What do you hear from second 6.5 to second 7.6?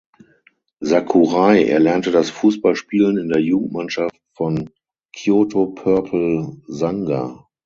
Sanga.